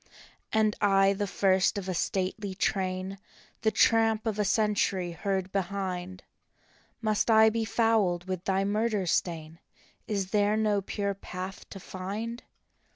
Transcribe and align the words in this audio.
"And 0.51 0.75
I, 0.81 1.13
the 1.13 1.27
first 1.27 1.77
of 1.77 1.87
a 1.87 1.93
stately 1.93 2.55
train, 2.55 3.19
The 3.61 3.69
tramp 3.69 4.25
of 4.25 4.39
a 4.39 4.43
century 4.43 5.11
heard 5.11 5.51
behind, 5.51 6.23
Must 7.01 7.29
I 7.29 7.51
be 7.51 7.65
fouled 7.65 8.27
with 8.27 8.43
thy 8.45 8.63
murder 8.63 9.05
stain? 9.05 9.59
Is 10.07 10.31
there 10.31 10.57
no 10.57 10.81
pure 10.81 11.13
path 11.13 11.69
to 11.69 11.79
find? 11.79 12.41